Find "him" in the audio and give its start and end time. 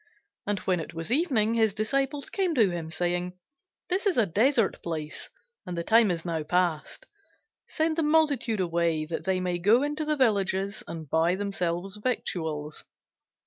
2.71-2.89